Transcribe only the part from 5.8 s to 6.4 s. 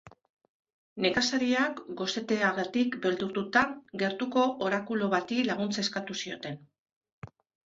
eskatu